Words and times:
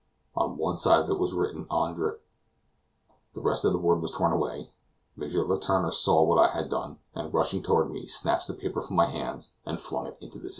On 0.35 0.57
one 0.57 0.77
side 0.77 1.01
of 1.01 1.11
it 1.11 1.19
was 1.19 1.31
written 1.31 1.67
Andr; 1.69 2.21
the 3.35 3.39
rest 3.41 3.63
of 3.63 3.71
the 3.71 3.77
word 3.77 4.01
was 4.01 4.09
torn 4.09 4.31
away. 4.33 4.71
M. 5.15 5.29
Letourneur 5.29 5.91
saw 5.91 6.23
what 6.23 6.39
I 6.39 6.47
had 6.57 6.71
done, 6.71 6.97
and, 7.13 7.31
rushing 7.31 7.61
toward 7.61 7.91
me, 7.91 8.07
snatched 8.07 8.47
the 8.47 8.55
paper 8.55 8.81
from 8.81 8.95
my 8.95 9.05
hands, 9.05 9.53
and 9.63 9.79
flung 9.79 10.07
it 10.07 10.17
into 10.19 10.39
the 10.39 10.49
sea. 10.49 10.49